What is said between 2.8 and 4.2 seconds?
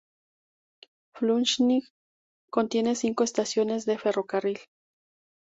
cinco estaciones de